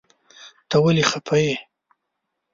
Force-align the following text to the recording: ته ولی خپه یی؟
ته 0.69 0.77
ولی 0.83 1.03
خپه 1.11 1.37
یی؟ 1.43 1.55